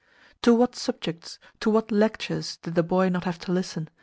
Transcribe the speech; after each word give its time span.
To 0.41 0.55
what 0.55 0.75
subjects, 0.75 1.37
to 1.59 1.69
what 1.69 1.91
lectures, 1.91 2.57
did 2.57 2.73
the 2.73 2.81
boy 2.81 3.09
not 3.09 3.25
have 3.25 3.37
to 3.41 3.51
listen! 3.51 3.87